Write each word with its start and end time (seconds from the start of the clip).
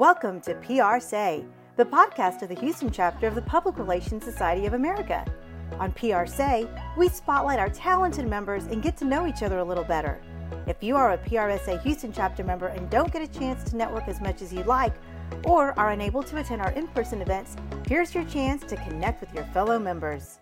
Welcome 0.00 0.40
to 0.40 0.54
PR 0.54 0.98
Say, 0.98 1.44
the 1.76 1.84
podcast 1.84 2.40
of 2.40 2.48
the 2.48 2.54
Houston 2.54 2.90
chapter 2.90 3.26
of 3.26 3.34
the 3.34 3.42
Public 3.42 3.76
Relations 3.76 4.24
Society 4.24 4.64
of 4.64 4.72
America. 4.72 5.30
On 5.78 5.92
PR 5.92 6.24
Say, 6.24 6.66
we 6.96 7.10
spotlight 7.10 7.58
our 7.58 7.68
talented 7.68 8.26
members 8.26 8.64
and 8.64 8.82
get 8.82 8.96
to 8.96 9.04
know 9.04 9.26
each 9.26 9.42
other 9.42 9.58
a 9.58 9.64
little 9.64 9.84
better. 9.84 10.18
If 10.66 10.82
you 10.82 10.96
are 10.96 11.12
a 11.12 11.18
PRSA 11.18 11.82
Houston 11.82 12.14
chapter 12.14 12.42
member 12.42 12.68
and 12.68 12.88
don't 12.88 13.12
get 13.12 13.20
a 13.20 13.38
chance 13.38 13.62
to 13.68 13.76
network 13.76 14.08
as 14.08 14.22
much 14.22 14.40
as 14.40 14.54
you'd 14.54 14.64
like, 14.64 14.94
or 15.44 15.78
are 15.78 15.90
unable 15.90 16.22
to 16.22 16.38
attend 16.38 16.62
our 16.62 16.72
in 16.72 16.88
person 16.88 17.20
events, 17.20 17.56
here's 17.86 18.14
your 18.14 18.24
chance 18.24 18.64
to 18.70 18.76
connect 18.76 19.20
with 19.20 19.34
your 19.34 19.44
fellow 19.52 19.78
members. 19.78 20.38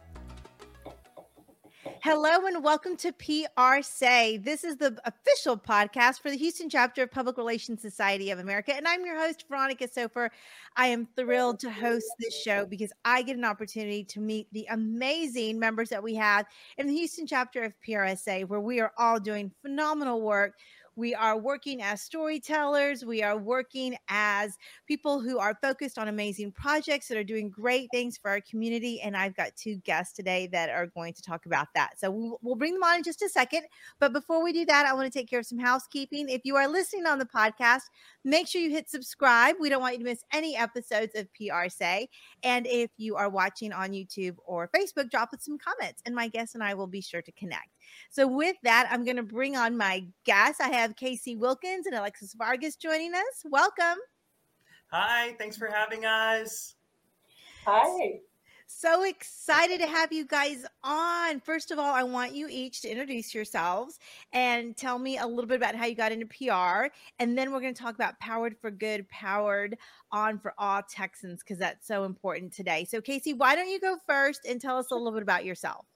Hello 2.01 2.47
and 2.47 2.63
welcome 2.63 2.97
to 2.99 3.13
PR 3.13 3.83
Say. 3.83 4.37
This 4.37 4.63
is 4.63 4.77
the 4.77 4.97
official 5.05 5.57
podcast 5.57 6.21
for 6.21 6.31
the 6.31 6.37
Houston 6.37 6.71
chapter 6.71 7.03
of 7.03 7.11
Public 7.11 7.37
Relations 7.37 7.83
Society 7.83 8.31
of 8.31 8.39
America. 8.39 8.73
And 8.77 8.87
I'm 8.87 9.05
your 9.05 9.19
host, 9.19 9.47
Veronica 9.49 9.89
Sofer. 9.89 10.29
I 10.77 10.87
am 10.87 11.09
thrilled 11.17 11.59
to 11.61 11.71
host 11.71 12.07
this 12.21 12.41
show 12.41 12.67
because 12.67 12.93
I 13.05 13.23
get 13.23 13.37
an 13.37 13.45
opportunity 13.45 14.05
to 14.05 14.21
meet 14.21 14.47
the 14.53 14.67
amazing 14.71 15.59
members 15.59 15.89
that 15.89 16.03
we 16.03 16.15
have 16.15 16.47
in 16.77 16.87
the 16.87 16.95
Houston 16.95 17.27
chapter 17.27 17.65
of 17.65 17.75
PRSA, 17.87 18.47
where 18.47 18.61
we 18.61 18.79
are 18.79 18.93
all 18.97 19.19
doing 19.19 19.51
phenomenal 19.61 20.21
work 20.21 20.55
we 20.99 21.15
are 21.15 21.39
working 21.39 21.81
as 21.81 22.03
storytellers. 22.03 23.05
We 23.05 23.23
are 23.23 23.39
working 23.39 23.97
as 24.09 24.59
people 24.89 25.21
who 25.21 25.39
are 25.39 25.57
focused 25.63 25.97
on 25.97 26.09
amazing 26.09 26.51
projects 26.51 27.07
that 27.07 27.17
are 27.17 27.23
doing 27.23 27.51
great 27.51 27.89
things 27.93 28.19
for 28.19 28.33
our 28.33 28.41
community. 28.41 29.01
And 29.01 29.17
I've 29.17 29.37
got 29.37 29.55
two 29.55 29.77
guests 29.77 30.13
today 30.13 30.49
that 30.49 30.71
are 30.71 30.89
going 30.89 31.15
to 31.15 31.23
talk 31.23 31.47
about 31.47 31.69
that. 31.77 32.01
So 32.01 32.39
we'll, 32.43 32.57
bring 32.57 32.75
them 32.75 32.83
on 32.83 32.97
in 32.97 33.03
just 33.05 33.23
a 33.23 33.29
second. 33.29 33.63
But 34.01 34.13
before 34.13 34.43
we 34.43 34.53
do 34.53 34.67
that, 34.67 34.87
I 34.87 34.93
want 34.93 35.11
to 35.11 35.17
take 35.17 35.31
care 35.31 35.39
of 35.39 35.47
some 35.47 35.61
housekeeping. 35.61 36.29
If 36.29 36.41
you 36.43 36.57
are 36.57 36.67
listening 36.67 37.07
on 37.07 37.21
the 37.21 37.27
podcast, 37.27 37.83
make 38.25 38.49
sure 38.49 38.61
you 38.61 38.71
hit 38.71 38.91
subscribe. 38.91 39.55
We 39.61 39.69
don't 39.69 39.81
want 39.81 39.95
you 39.95 40.01
to 40.01 40.05
miss 40.05 40.25
any 40.33 40.57
episodes 40.57 41.15
of 41.15 41.29
PR 41.35 41.69
Say. 41.69 42.09
And 42.43 42.67
if 42.67 42.91
you 42.97 43.15
are 43.15 43.31
watching 43.31 43.73
on 43.73 43.91
YouTube 43.91 44.35
or 44.45 44.69
Facebook, 44.77 45.13
drop 45.13 45.33
us 45.33 45.45
some 45.45 45.59
comments, 45.59 46.03
and 46.05 46.15
my 46.17 46.27
guests 46.27 46.57
and 46.57 46.65
I 46.65 46.75
will 46.75 46.89
be 46.89 47.01
sure 47.01 47.23
to 47.23 47.33
connect. 47.33 47.69
So, 48.11 48.27
with 48.27 48.57
that, 48.63 48.89
I'm 48.91 49.05
going 49.05 49.17
to 49.17 49.23
bring 49.23 49.57
on 49.57 49.77
my 49.77 50.07
guests. 50.25 50.61
I 50.61 50.69
have 50.69 50.97
Kacey 50.97 51.37
Wilkins 51.37 51.87
and 51.87 51.95
Alexis 51.95 52.35
Vargas 52.35 52.77
joining 52.77 53.15
us. 53.15 53.45
Welcome. 53.45 53.99
Hi, 54.91 55.35
thanks 55.39 55.57
for 55.57 55.67
having 55.67 56.05
us. 56.05 56.75
Hi. 57.67 58.21
So 58.71 59.03
excited 59.03 59.81
to 59.81 59.87
have 59.87 60.13
you 60.13 60.27
guys 60.27 60.67
on. 60.85 61.41
First 61.41 61.71
of 61.71 61.79
all, 61.79 61.95
I 61.95 62.03
want 62.03 62.35
you 62.35 62.49
each 62.51 62.83
to 62.83 62.89
introduce 62.89 63.35
yourselves 63.35 63.99
and 64.35 64.77
tell 64.77 64.99
me 64.99 65.17
a 65.17 65.27
little 65.27 65.47
bit 65.47 65.57
about 65.57 65.75
how 65.75 65.87
you 65.87 65.95
got 65.95 66.13
into 66.13 66.27
PR. 66.27 66.95
And 67.19 67.37
then 67.37 67.51
we're 67.51 67.61
going 67.61 67.73
to 67.73 67.83
talk 67.83 67.95
about 67.95 68.21
Powered 68.21 68.57
for 68.61 68.71
Good, 68.71 69.09
Powered 69.09 69.79
on 70.13 70.39
for 70.39 70.53
All 70.59 70.83
Texans, 70.83 71.43
because 71.43 71.59
that's 71.59 71.87
so 71.87 72.05
important 72.05 72.53
today. 72.53 72.85
So, 72.85 73.01
Kacey, 73.01 73.37
why 73.37 73.57
don't 73.57 73.71
you 73.71 73.81
go 73.81 73.97
first 74.07 74.45
and 74.47 74.61
tell 74.61 74.77
us 74.77 74.91
a 74.91 74.95
little 74.95 75.13
bit 75.13 75.23
about 75.23 75.47
yourself? 75.47 75.87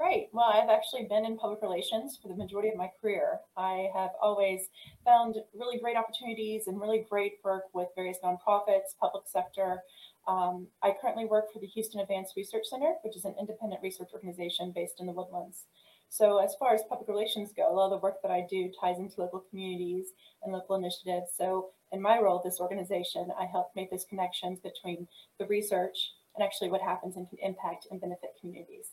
Great. 0.00 0.30
Well, 0.32 0.46
I've 0.50 0.70
actually 0.70 1.04
been 1.04 1.26
in 1.26 1.36
public 1.36 1.60
relations 1.60 2.18
for 2.22 2.28
the 2.28 2.34
majority 2.34 2.70
of 2.70 2.76
my 2.78 2.88
career. 3.02 3.40
I 3.54 3.90
have 3.94 4.12
always 4.22 4.70
found 5.04 5.36
really 5.54 5.78
great 5.78 5.94
opportunities 5.94 6.68
and 6.68 6.80
really 6.80 7.04
great 7.10 7.34
work 7.44 7.64
with 7.74 7.88
various 7.94 8.16
nonprofits, 8.24 8.96
public 8.98 9.24
sector. 9.26 9.82
Um, 10.26 10.68
I 10.82 10.94
currently 10.98 11.26
work 11.26 11.52
for 11.52 11.58
the 11.58 11.66
Houston 11.66 12.00
Advanced 12.00 12.32
Research 12.34 12.64
Center, 12.70 12.94
which 13.04 13.14
is 13.14 13.26
an 13.26 13.34
independent 13.38 13.82
research 13.82 14.08
organization 14.14 14.72
based 14.74 15.00
in 15.00 15.06
the 15.06 15.12
Woodlands. 15.12 15.66
So, 16.08 16.38
as 16.38 16.54
far 16.58 16.72
as 16.74 16.80
public 16.88 17.06
relations 17.06 17.52
go, 17.54 17.70
a 17.70 17.76
lot 17.76 17.92
of 17.92 18.00
the 18.00 18.02
work 18.02 18.22
that 18.22 18.32
I 18.32 18.46
do 18.48 18.72
ties 18.80 18.98
into 18.98 19.20
local 19.20 19.44
communities 19.50 20.14
and 20.42 20.50
local 20.50 20.76
initiatives. 20.76 21.32
So, 21.36 21.72
in 21.92 22.00
my 22.00 22.18
role 22.18 22.38
at 22.38 22.44
this 22.44 22.58
organization, 22.58 23.28
I 23.38 23.44
help 23.44 23.72
make 23.76 23.90
those 23.90 24.06
connections 24.06 24.60
between 24.60 25.08
the 25.38 25.44
research 25.44 26.14
and 26.34 26.42
actually 26.42 26.70
what 26.70 26.80
happens 26.80 27.16
and 27.16 27.28
can 27.28 27.38
impact 27.42 27.86
and 27.90 28.00
benefit 28.00 28.30
communities. 28.40 28.92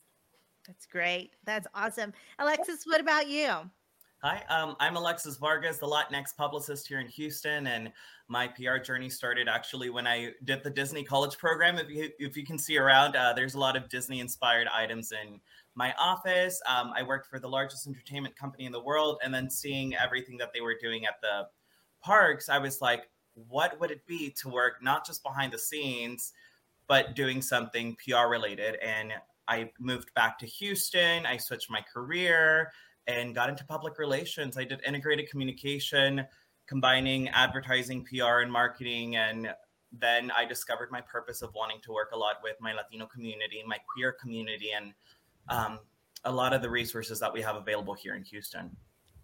That's 0.68 0.86
great. 0.86 1.32
That's 1.46 1.66
awesome. 1.74 2.14
Alexis, 2.40 2.86
what 2.86 3.00
about 3.00 3.28
you? 3.30 3.52
Hi, 4.24 4.44
um, 4.50 4.76
I'm 4.80 4.98
Alexis 4.98 5.38
Vargas, 5.38 5.78
the 5.78 5.86
Latinx 5.86 6.36
publicist 6.36 6.88
here 6.88 7.00
in 7.00 7.08
Houston, 7.08 7.68
and 7.68 7.92
my 8.28 8.48
PR 8.48 8.78
journey 8.78 9.10
started 9.10 9.48
actually 9.48 9.90
when 9.92 10.08
I 10.08 10.32
did 10.44 10.64
the 10.64 10.72
Disney 10.72 11.04
College 11.04 11.38
program. 11.38 11.78
If 11.78 11.90
you 11.90 12.10
if 12.18 12.36
you 12.36 12.44
can 12.44 12.58
see 12.58 12.78
around, 12.78 13.16
uh, 13.16 13.32
there's 13.34 13.54
a 13.54 13.60
lot 13.60 13.78
of 13.78 13.88
Disney-inspired 13.90 14.68
items 14.68 15.12
in 15.12 15.40
my 15.76 15.94
office. 16.00 16.60
Um, 16.68 16.92
I 16.96 17.04
worked 17.04 17.28
for 17.28 17.40
the 17.40 17.48
largest 17.48 17.88
entertainment 17.88 18.36
company 18.36 18.66
in 18.66 18.72
the 18.72 18.84
world, 18.84 19.20
and 19.24 19.32
then 19.32 19.52
seeing 19.52 19.96
everything 19.96 20.36
that 20.38 20.52
they 20.52 20.62
were 20.62 20.76
doing 20.82 21.06
at 21.06 21.22
the 21.22 21.48
parks, 22.02 22.50
I 22.50 22.58
was 22.58 22.82
like, 22.82 23.10
what 23.48 23.80
would 23.80 23.92
it 23.92 24.06
be 24.08 24.32
to 24.42 24.50
work 24.50 24.82
not 24.82 25.06
just 25.06 25.22
behind 25.22 25.54
the 25.54 25.60
scenes, 25.60 26.34
but 26.88 27.16
doing 27.16 27.40
something 27.42 27.96
PR 28.04 28.28
related? 28.28 28.78
And 28.84 29.14
I 29.48 29.72
moved 29.80 30.14
back 30.14 30.40
to 30.40 30.46
Houston. 30.46 31.26
I 31.26 31.38
switched 31.38 31.70
my 31.70 31.82
career 31.94 32.72
and 33.08 33.34
got 33.34 33.50
into 33.50 33.66
public 33.66 33.98
relations. 33.98 34.58
I 34.58 34.64
did 34.64 34.82
integrated 34.86 35.30
communication, 35.30 36.26
combining 36.68 37.30
advertising, 37.30 38.06
PR, 38.06 38.40
and 38.40 38.52
marketing. 38.52 39.16
And 39.16 39.50
then 39.92 40.32
I 40.38 40.46
discovered 40.46 40.92
my 40.92 41.02
purpose 41.02 41.42
of 41.42 41.54
wanting 41.56 41.80
to 41.84 41.92
work 41.94 42.12
a 42.14 42.18
lot 42.18 42.36
with 42.44 42.58
my 42.60 42.74
Latino 42.74 43.06
community, 43.06 43.64
my 43.66 43.78
queer 43.94 44.12
community, 44.12 44.72
and 44.76 44.94
um, 45.50 45.80
a 46.26 46.32
lot 46.32 46.54
of 46.54 46.62
the 46.62 46.70
resources 46.70 47.20
that 47.20 47.32
we 47.32 47.42
have 47.42 47.56
available 47.56 47.94
here 47.94 48.16
in 48.16 48.24
Houston. 48.24 48.76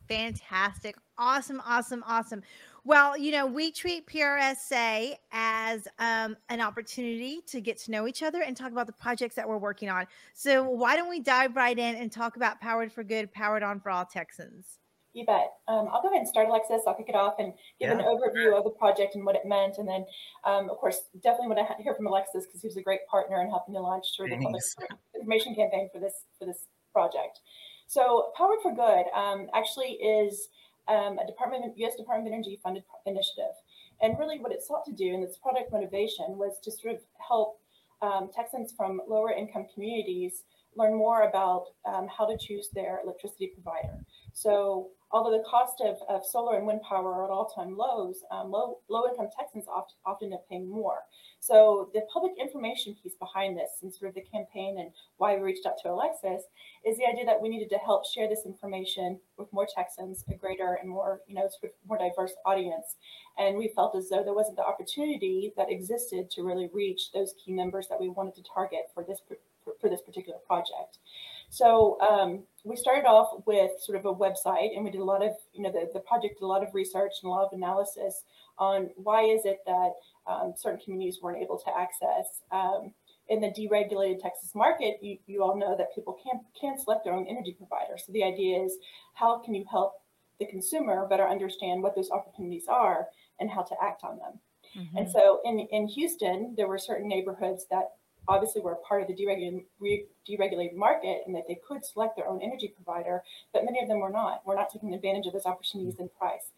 Fantastic. 0.07 0.95
Awesome, 1.17 1.61
awesome, 1.65 2.03
awesome. 2.07 2.41
Well, 2.85 3.17
you 3.17 3.31
know, 3.31 3.45
we 3.45 3.71
treat 3.71 4.07
PRSA 4.07 5.15
as 5.31 5.87
um, 5.99 6.35
an 6.49 6.59
opportunity 6.59 7.39
to 7.47 7.61
get 7.61 7.77
to 7.83 7.91
know 7.91 8.07
each 8.07 8.21
other 8.21 8.41
and 8.41 8.57
talk 8.57 8.73
about 8.73 8.87
the 8.87 8.93
projects 8.93 9.35
that 9.35 9.47
we're 9.47 9.57
working 9.57 9.89
on. 9.89 10.05
So, 10.33 10.63
why 10.63 10.97
don't 10.97 11.09
we 11.09 11.21
dive 11.21 11.55
right 11.55 11.77
in 11.77 11.95
and 11.95 12.11
talk 12.11 12.35
about 12.35 12.59
Powered 12.59 12.91
for 12.91 13.03
Good, 13.03 13.31
Powered 13.31 13.63
on 13.63 13.79
for 13.79 13.89
All 13.89 14.05
Texans? 14.05 14.79
You 15.13 15.25
bet. 15.25 15.53
Um, 15.67 15.87
I'll 15.93 16.01
go 16.01 16.09
ahead 16.09 16.19
and 16.19 16.27
start, 16.27 16.49
Alexis. 16.49 16.81
I'll 16.85 16.95
kick 16.95 17.07
it 17.07 17.15
off 17.15 17.35
and 17.39 17.53
give 17.79 17.89
yeah. 17.89 17.99
an 17.99 17.99
overview 17.99 18.57
of 18.57 18.65
the 18.65 18.71
project 18.71 19.15
and 19.15 19.23
what 19.23 19.35
it 19.35 19.45
meant. 19.45 19.77
And 19.77 19.87
then, 19.87 20.05
um, 20.43 20.69
of 20.69 20.77
course, 20.77 21.03
definitely 21.21 21.55
want 21.55 21.59
to 21.77 21.83
hear 21.83 21.93
from 21.93 22.07
Alexis 22.07 22.45
because 22.45 22.61
he 22.61 22.67
was 22.67 22.77
a 22.77 22.81
great 22.81 23.07
partner 23.09 23.41
in 23.41 23.49
helping 23.49 23.75
to 23.75 23.79
launch 23.79 24.07
through 24.17 24.29
the 24.29 24.37
public 24.37 24.63
information 25.15 25.55
campaign 25.55 25.89
for 25.93 25.99
this 25.99 26.25
for 26.37 26.45
this 26.45 26.65
project. 26.91 27.39
So, 27.87 28.31
Powered 28.35 28.59
for 28.61 28.73
Good 28.73 29.05
um, 29.15 29.47
actually 29.53 29.93
is 29.93 30.49
um, 30.87 31.17
a 31.19 31.25
Department 31.25 31.73
U.S. 31.77 31.95
Department 31.95 32.27
of 32.27 32.33
Energy 32.33 32.59
funded 32.63 32.83
initiative. 33.05 33.53
And 34.01 34.17
really, 34.19 34.39
what 34.39 34.51
it 34.51 34.63
sought 34.63 34.85
to 34.85 34.91
do 34.91 35.13
in 35.13 35.23
its 35.23 35.37
product 35.37 35.71
motivation 35.71 36.37
was 36.37 36.59
to 36.63 36.71
sort 36.71 36.95
of 36.95 37.01
help 37.25 37.59
um, 38.01 38.29
Texans 38.35 38.73
from 38.75 39.01
lower 39.07 39.31
income 39.31 39.65
communities 39.73 40.43
learn 40.75 40.95
more 40.95 41.23
about 41.23 41.65
um, 41.85 42.07
how 42.07 42.25
to 42.25 42.37
choose 42.37 42.69
their 42.73 42.99
electricity 43.03 43.51
provider. 43.53 44.03
So, 44.33 44.89
although 45.11 45.37
the 45.37 45.43
cost 45.43 45.79
of, 45.81 45.97
of 46.09 46.25
solar 46.25 46.57
and 46.57 46.65
wind 46.65 46.81
power 46.81 47.13
are 47.13 47.25
at 47.25 47.29
all 47.29 47.45
time 47.45 47.77
lows, 47.77 48.23
um, 48.31 48.49
low, 48.49 48.79
low 48.89 49.07
income 49.07 49.29
Texans 49.37 49.65
often, 49.67 49.95
often 50.05 50.33
up 50.33 50.43
paying 50.49 50.67
more. 50.67 51.03
So 51.39 51.89
the 51.93 52.01
public 52.11 52.31
information 52.39 52.95
piece 52.95 53.15
behind 53.15 53.57
this 53.57 53.69
and 53.81 53.93
sort 53.93 54.09
of 54.09 54.15
the 54.15 54.21
campaign 54.21 54.77
and 54.79 54.91
why 55.17 55.35
we 55.35 55.41
reached 55.41 55.65
out 55.65 55.73
to 55.83 55.91
Alexis 55.91 56.43
is 56.85 56.97
the 56.97 57.05
idea 57.05 57.25
that 57.25 57.41
we 57.41 57.49
needed 57.49 57.69
to 57.71 57.77
help 57.77 58.05
share 58.07 58.27
this 58.27 58.45
information 58.45 59.19
with 59.37 59.51
more 59.53 59.67
Texans, 59.67 60.23
a 60.31 60.35
greater 60.35 60.79
and 60.81 60.89
more, 60.89 61.19
you 61.27 61.35
know, 61.35 61.47
sort 61.49 61.65
of 61.65 61.71
more 61.87 61.97
diverse 61.97 62.31
audience. 62.45 62.95
And 63.37 63.57
we 63.57 63.73
felt 63.75 63.95
as 63.95 64.09
though 64.09 64.23
there 64.23 64.33
wasn't 64.33 64.55
the 64.55 64.65
opportunity 64.65 65.53
that 65.57 65.69
existed 65.69 66.31
to 66.31 66.43
really 66.43 66.69
reach 66.73 67.11
those 67.11 67.35
key 67.43 67.51
members 67.51 67.87
that 67.89 67.99
we 67.99 68.09
wanted 68.09 68.35
to 68.35 68.43
target 68.43 68.89
for 68.93 69.03
this 69.03 69.19
for 69.79 69.89
this 69.89 70.01
particular 70.01 70.39
project. 70.47 70.97
So 71.53 71.99
um, 72.01 72.45
we 72.63 72.75
started 72.75 73.05
off 73.05 73.43
with 73.45 73.79
sort 73.79 73.95
of 73.95 74.05
a 74.05 74.13
website 74.13 74.75
and 74.75 74.83
we 74.83 74.89
did 74.89 75.01
a 75.01 75.03
lot 75.03 75.23
of, 75.23 75.33
you 75.53 75.61
know, 75.61 75.71
the, 75.71 75.87
the 75.93 75.99
project 75.99 76.39
did 76.39 76.45
a 76.45 76.47
lot 76.47 76.63
of 76.63 76.73
research 76.73 77.11
and 77.21 77.29
a 77.29 77.31
lot 77.31 77.45
of 77.45 77.53
analysis 77.53 78.23
on 78.57 78.89
why 78.95 79.21
is 79.21 79.45
it 79.45 79.59
that 79.67 79.91
um, 80.25 80.55
certain 80.57 80.79
communities 80.79 81.19
weren't 81.21 81.43
able 81.43 81.59
to 81.59 81.69
access. 81.77 82.41
Um, 82.51 82.91
in 83.29 83.39
the 83.39 83.49
deregulated 83.49 84.19
Texas 84.19 84.55
market, 84.55 84.97
you, 85.03 85.19
you 85.27 85.43
all 85.43 85.55
know 85.55 85.77
that 85.77 85.93
people 85.93 86.17
can 86.23 86.41
can 86.59 86.79
select 86.79 87.03
their 87.03 87.13
own 87.13 87.27
energy 87.27 87.55
provider. 87.55 87.99
So 87.99 88.11
the 88.11 88.23
idea 88.23 88.63
is, 88.63 88.77
how 89.13 89.37
can 89.37 89.53
you 89.53 89.63
help 89.69 89.93
the 90.39 90.47
consumer 90.47 91.05
better 91.07 91.27
understand 91.27 91.83
what 91.83 91.95
those 91.95 92.09
opportunities 92.09 92.65
are 92.67 93.09
and 93.39 93.49
how 93.49 93.61
to 93.61 93.75
act 93.79 94.03
on 94.03 94.17
them? 94.17 94.39
Mm-hmm. 94.75 94.97
And 94.97 95.11
so 95.11 95.39
in 95.45 95.59
in 95.59 95.87
Houston, 95.87 96.55
there 96.57 96.67
were 96.67 96.79
certain 96.79 97.07
neighborhoods 97.07 97.67
that 97.69 97.91
obviously 98.27 98.61
were 98.61 98.77
part 98.87 99.01
of 99.01 99.07
the 99.07 99.13
deregulated, 99.13 99.65
re, 99.79 100.05
deregulated 100.27 100.75
market 100.75 101.21
and 101.25 101.35
that 101.35 101.43
they 101.47 101.59
could 101.67 101.85
select 101.85 102.15
their 102.15 102.27
own 102.27 102.41
energy 102.41 102.73
provider, 102.73 103.23
but 103.53 103.65
many 103.65 103.81
of 103.81 103.87
them 103.87 103.99
were 103.99 104.09
not. 104.09 104.41
We're 104.45 104.55
not 104.55 104.71
taking 104.71 104.93
advantage 104.93 105.27
of 105.27 105.33
those 105.33 105.45
opportunities 105.45 105.99
in 105.99 106.09
price. 106.17 106.51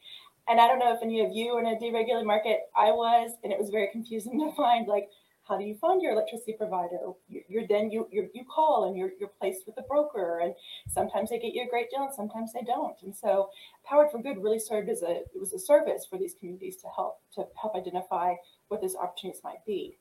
And 0.48 0.62
I 0.62 0.68
don't 0.68 0.80
know 0.80 0.94
if 0.94 1.02
any 1.02 1.22
of 1.26 1.32
you 1.32 1.58
in 1.58 1.66
a 1.66 1.76
deregulated 1.76 2.26
market. 2.26 2.70
I 2.76 2.92
was, 2.92 3.32
and 3.44 3.52
it 3.52 3.60
was 3.60 3.70
very 3.70 3.90
confusing 3.92 4.40
to 4.48 4.56
find 4.56 4.88
like 4.88 5.10
how 5.48 5.58
do 5.58 5.64
you 5.64 5.76
find 5.76 6.02
your 6.02 6.14
electricity 6.14 6.54
provider? 6.54 6.98
You're, 7.30 7.44
you're 7.48 7.68
then 7.68 7.92
you 7.92 8.08
you're, 8.12 8.28
you 8.34 8.44
call 8.46 8.86
and 8.86 8.98
you're 8.98 9.12
you're 9.20 9.32
placed 9.40 9.66
with 9.68 9.78
a 9.78 9.84
broker, 9.84 10.40
and 10.40 10.56
sometimes 10.90 11.30
they 11.30 11.40
get 11.40 11.54
you 11.54 11.64
a 11.64 11.70
great 11.70 11.90
deal, 11.92 12.04
and 12.04 12.14
sometimes 12.14 12.52
they 12.52 12.64
don't. 12.64 12.96
And 13.04 13.16
so, 13.16 13.50
Powered 13.88 14.12
for 14.12 14.22
Good 14.22 14.42
really 14.42 14.60
served 14.60 14.90
as 14.90 15.04
a 15.04 15.18
it 15.18 15.40
was 15.40 15.54
a 15.54 15.60
service 15.60 16.06
for 16.10 16.18
these 16.18 16.34
communities 16.34 16.78
to 16.78 16.88
help 16.96 17.20
to 17.36 17.46
help 17.62 17.76
identify 17.76 18.34
what 18.70 18.82
those 18.82 18.96
opportunities 18.96 19.42
might 19.44 19.64
be. 19.66 19.98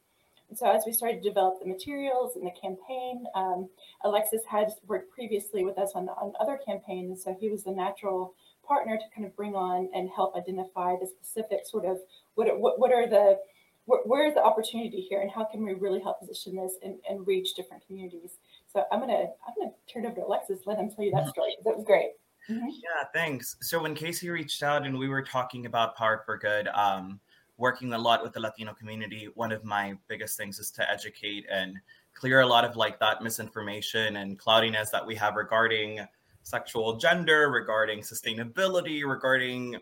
So, 0.56 0.70
as 0.70 0.84
we 0.86 0.92
started 0.92 1.22
to 1.22 1.28
develop 1.28 1.60
the 1.60 1.66
materials 1.66 2.36
and 2.36 2.46
the 2.46 2.52
campaign, 2.60 3.24
um, 3.34 3.68
Alexis 4.04 4.42
had 4.48 4.68
worked 4.86 5.10
previously 5.12 5.64
with 5.64 5.78
us 5.78 5.92
on, 5.94 6.08
on 6.08 6.32
other 6.40 6.58
campaigns, 6.64 7.24
so 7.24 7.36
he 7.38 7.48
was 7.50 7.64
the 7.64 7.72
natural 7.72 8.34
partner 8.66 8.96
to 8.96 9.04
kind 9.14 9.26
of 9.26 9.36
bring 9.36 9.54
on 9.54 9.88
and 9.94 10.08
help 10.14 10.36
identify 10.36 10.94
the 11.00 11.06
specific 11.06 11.66
sort 11.66 11.84
of 11.84 11.98
what 12.34 12.58
what, 12.58 12.78
what 12.78 12.92
are 12.92 13.08
the 13.08 13.38
where, 13.86 14.00
where 14.04 14.26
is 14.26 14.34
the 14.34 14.42
opportunity 14.42 15.00
here 15.00 15.20
and 15.20 15.30
how 15.30 15.44
can 15.44 15.64
we 15.64 15.74
really 15.74 16.00
help 16.00 16.18
position 16.20 16.56
this 16.56 16.74
and, 16.82 16.96
and 17.08 17.26
reach 17.26 17.54
different 17.54 17.86
communities? 17.86 18.38
So 18.72 18.84
i'm 18.90 19.00
gonna 19.00 19.26
i'm 19.46 19.54
gonna 19.58 19.72
turn 19.92 20.06
over 20.06 20.16
to 20.16 20.24
alexis 20.24 20.60
let 20.66 20.78
him 20.78 20.90
tell 20.90 21.04
you 21.04 21.12
that 21.12 21.28
story. 21.28 21.56
That 21.64 21.76
was 21.76 21.84
great. 21.84 22.12
Mm-hmm. 22.50 22.68
yeah 22.68 23.04
thanks. 23.12 23.56
So 23.60 23.82
when 23.82 23.94
Kacey 23.94 24.30
reached 24.30 24.62
out 24.62 24.86
and 24.86 24.98
we 24.98 25.08
were 25.08 25.22
talking 25.22 25.66
about 25.66 25.96
power 25.96 26.22
for 26.26 26.36
good 26.36 26.68
um, 26.68 27.20
working 27.56 27.92
a 27.92 27.98
lot 27.98 28.22
with 28.22 28.32
the 28.32 28.40
latino 28.40 28.72
community 28.74 29.28
one 29.34 29.52
of 29.52 29.64
my 29.64 29.94
biggest 30.08 30.36
things 30.36 30.58
is 30.58 30.70
to 30.70 30.88
educate 30.90 31.46
and 31.50 31.76
clear 32.14 32.40
a 32.40 32.46
lot 32.46 32.64
of 32.64 32.76
like 32.76 32.98
that 32.98 33.22
misinformation 33.22 34.16
and 34.16 34.38
cloudiness 34.38 34.90
that 34.90 35.04
we 35.04 35.14
have 35.14 35.36
regarding 35.36 36.00
sexual 36.42 36.96
gender 36.96 37.50
regarding 37.50 38.00
sustainability 38.00 39.04
regarding 39.04 39.76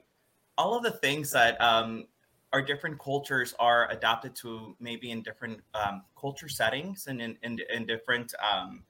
all 0.59 0.77
of 0.77 0.83
the 0.83 0.91
things 0.91 1.31
that 1.31 1.61
um, 1.61 2.07
our 2.53 2.61
different 2.61 2.99
cultures 2.99 3.55
are 3.59 3.91
adapted 3.91 4.35
to 4.37 4.77
maybe 4.79 5.11
in 5.11 5.23
different 5.23 5.61
um, 5.75 6.03
culture 6.19 6.49
settings 6.49 7.07
and 7.07 7.21
in, 7.21 7.37
in, 7.43 7.59
in 7.75 7.87
different 7.87 8.35
um, 8.43 8.83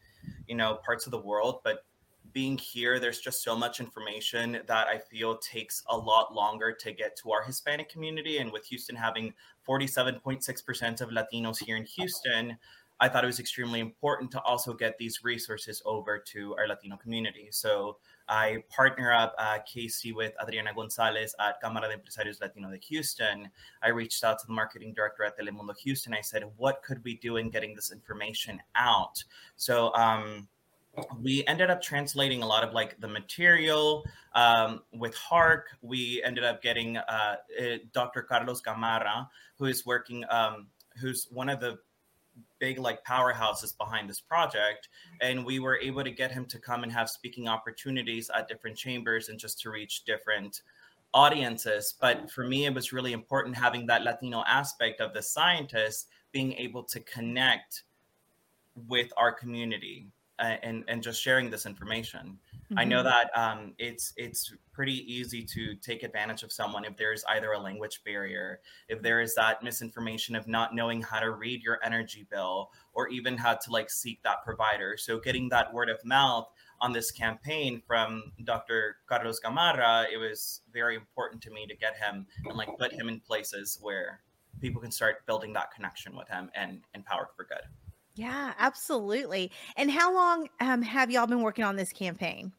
you 0.46 0.55
know 0.55 0.79
parts 0.84 1.06
of 1.06 1.12
the 1.12 1.19
world 1.19 1.61
but 1.64 1.84
being 2.32 2.56
here 2.58 2.99
there's 2.99 3.20
just 3.20 3.43
so 3.43 3.56
much 3.56 3.81
information 3.81 4.61
that 4.67 4.87
i 4.87 4.99
feel 4.99 5.37
takes 5.38 5.82
a 5.88 5.96
lot 5.96 6.34
longer 6.34 6.73
to 6.73 6.93
get 6.93 7.17
to 7.17 7.31
our 7.32 7.43
hispanic 7.43 7.88
community 7.88 8.38
and 8.38 8.52
with 8.52 8.64
houston 8.67 8.96
having 8.96 9.32
47.6% 9.67 11.00
of 11.00 11.11
latinos 11.11 11.62
here 11.62 11.76
in 11.76 11.84
houston 11.84 12.56
I 13.02 13.08
thought 13.08 13.25
it 13.25 13.26
was 13.26 13.40
extremely 13.40 13.81
important 13.81 14.31
to 14.31 14.40
also 14.43 14.73
get 14.75 14.96
these 14.96 15.25
resources 15.25 15.82
over 15.84 16.19
to 16.19 16.55
our 16.56 16.69
Latino 16.69 16.96
community. 16.96 17.49
So 17.50 17.96
I 18.29 18.62
partner 18.70 19.12
up 19.12 19.34
uh, 19.38 19.58
Kacey 19.67 20.14
with 20.14 20.32
Adriana 20.40 20.73
Gonzalez 20.73 21.34
at 21.40 21.61
Cámara 21.61 21.88
de 21.88 21.96
Empresarios 21.96 22.40
Latino 22.40 22.70
de 22.70 22.79
Houston. 22.79 23.50
I 23.82 23.88
reached 23.88 24.23
out 24.23 24.38
to 24.38 24.46
the 24.46 24.52
marketing 24.52 24.94
director 24.94 25.25
at 25.25 25.37
Telemundo 25.37 25.76
Houston. 25.79 26.14
I 26.14 26.20
said, 26.20 26.44
what 26.56 26.81
could 26.84 27.02
we 27.02 27.17
do 27.17 27.38
in 27.38 27.50
getting 27.50 27.75
this 27.75 27.90
information 27.90 28.62
out? 28.76 29.25
So 29.56 29.93
um, 29.94 30.46
we 31.22 31.44
ended 31.46 31.70
up 31.70 31.80
translating 31.80 32.42
a 32.42 32.46
lot 32.46 32.64
of 32.64 32.74
like 32.74 33.00
the 33.00 33.08
material 33.08 34.04
um, 34.34 34.82
with 34.92 35.14
HARC. 35.14 35.68
We 35.80 36.22
ended 36.22 36.44
up 36.44 36.62
getting 36.62 36.98
uh, 36.98 37.36
eh, 37.58 37.78
Dr. 37.92 38.22
Carlos 38.22 38.60
Gamarra, 38.60 39.28
who 39.58 39.66
is 39.66 39.86
working, 39.86 40.24
um, 40.30 40.66
who's 41.00 41.28
one 41.30 41.48
of 41.48 41.60
the 41.60 41.78
big 42.58 42.78
like 42.78 43.04
powerhouses 43.04 43.76
behind 43.76 44.08
this 44.08 44.20
project 44.20 44.88
and 45.20 45.44
we 45.44 45.58
were 45.58 45.78
able 45.78 46.02
to 46.02 46.10
get 46.10 46.30
him 46.30 46.46
to 46.46 46.58
come 46.58 46.82
and 46.82 46.92
have 46.92 47.10
speaking 47.10 47.48
opportunities 47.48 48.30
at 48.34 48.48
different 48.48 48.76
chambers 48.76 49.28
and 49.28 49.38
just 49.38 49.60
to 49.60 49.68
reach 49.68 50.04
different 50.04 50.62
audiences 51.12 51.94
but 52.00 52.30
for 52.30 52.44
me 52.44 52.64
it 52.64 52.72
was 52.72 52.92
really 52.92 53.12
important 53.12 53.54
having 53.54 53.84
that 53.86 54.02
latino 54.02 54.42
aspect 54.46 55.00
of 55.00 55.12
the 55.12 55.20
scientists 55.20 56.06
being 56.30 56.52
able 56.54 56.82
to 56.82 57.00
connect 57.00 57.82
with 58.88 59.12
our 59.16 59.32
community 59.32 60.06
and 60.42 60.84
and 60.88 61.02
just 61.02 61.20
sharing 61.20 61.50
this 61.50 61.66
information 61.66 62.38
Mm-hmm. 62.72 62.78
I 62.78 62.84
know 62.84 63.02
mm-hmm. 63.02 63.08
that 63.08 63.38
um, 63.38 63.74
it's 63.78 64.14
it's 64.16 64.54
pretty 64.72 65.04
easy 65.12 65.42
to 65.42 65.74
take 65.76 66.02
advantage 66.02 66.42
of 66.42 66.50
someone 66.50 66.86
if 66.86 66.96
there's 66.96 67.22
either 67.28 67.52
a 67.52 67.58
language 67.58 68.00
barrier, 68.02 68.60
if 68.88 69.02
there 69.02 69.20
is 69.20 69.34
that 69.34 69.62
misinformation 69.62 70.34
of 70.34 70.48
not 70.48 70.74
knowing 70.74 71.02
how 71.02 71.20
to 71.20 71.32
read 71.32 71.62
your 71.62 71.78
energy 71.84 72.26
bill, 72.30 72.70
or 72.94 73.08
even 73.08 73.36
how 73.36 73.52
to 73.52 73.70
like 73.70 73.90
seek 73.90 74.22
that 74.22 74.42
provider. 74.42 74.96
So 74.96 75.20
getting 75.20 75.50
that 75.50 75.74
word 75.74 75.90
of 75.90 76.02
mouth 76.02 76.48
on 76.80 76.94
this 76.94 77.10
campaign 77.10 77.82
from 77.86 78.32
Dr. 78.42 78.96
Carlos 79.06 79.38
Gamarra, 79.44 80.06
it 80.10 80.16
was 80.16 80.62
very 80.72 80.96
important 80.96 81.42
to 81.42 81.50
me 81.50 81.66
to 81.66 81.76
get 81.76 81.98
him 81.98 82.26
and 82.46 82.56
like 82.56 82.70
put 82.78 82.92
him 82.92 83.08
in 83.08 83.20
places 83.20 83.78
where 83.82 84.20
people 84.62 84.80
can 84.80 84.90
start 84.90 85.26
building 85.26 85.52
that 85.52 85.72
connection 85.74 86.16
with 86.16 86.28
him 86.28 86.50
and 86.54 86.80
empowered 86.94 87.28
for 87.36 87.44
good. 87.44 87.62
Yeah, 88.14 88.52
absolutely. 88.58 89.50
And 89.76 89.90
how 89.90 90.14
long 90.14 90.48
um, 90.60 90.82
have 90.82 91.10
y'all 91.10 91.26
been 91.26 91.42
working 91.42 91.64
on 91.64 91.76
this 91.76 91.92
campaign? 91.92 92.52